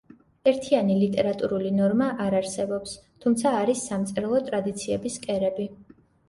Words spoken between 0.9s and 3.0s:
ლიტერატურული ნორმა არ არსებობს,